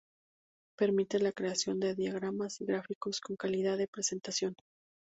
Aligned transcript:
Permite 0.77 1.19
la 1.19 1.31
creación 1.31 1.79
de 1.79 1.93
diagramas 1.93 2.59
y 2.59 2.65
gráficos 2.65 3.21
con 3.21 3.35
calidad 3.35 3.77
de 3.77 3.87
presentación. 3.87 4.55